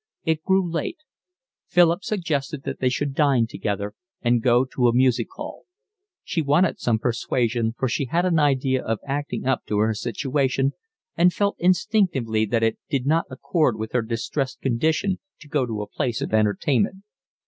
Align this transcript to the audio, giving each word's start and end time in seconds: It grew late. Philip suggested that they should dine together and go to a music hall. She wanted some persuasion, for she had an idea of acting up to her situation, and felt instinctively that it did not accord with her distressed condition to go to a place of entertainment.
It 0.25 0.41
grew 0.41 0.67
late. 0.67 0.97
Philip 1.67 2.03
suggested 2.03 2.63
that 2.63 2.79
they 2.79 2.89
should 2.89 3.13
dine 3.13 3.45
together 3.45 3.93
and 4.19 4.41
go 4.41 4.65
to 4.65 4.87
a 4.87 4.95
music 4.95 5.27
hall. 5.35 5.65
She 6.23 6.41
wanted 6.41 6.79
some 6.79 6.97
persuasion, 6.97 7.75
for 7.77 7.87
she 7.87 8.05
had 8.05 8.25
an 8.25 8.39
idea 8.39 8.81
of 8.83 8.97
acting 9.05 9.45
up 9.45 9.63
to 9.67 9.77
her 9.77 9.93
situation, 9.93 10.71
and 11.15 11.31
felt 11.31 11.59
instinctively 11.59 12.47
that 12.47 12.63
it 12.63 12.79
did 12.89 13.05
not 13.05 13.25
accord 13.29 13.75
with 13.77 13.91
her 13.91 14.01
distressed 14.01 14.59
condition 14.59 15.19
to 15.39 15.47
go 15.47 15.67
to 15.67 15.83
a 15.83 15.87
place 15.87 16.19
of 16.19 16.33
entertainment. 16.33 17.03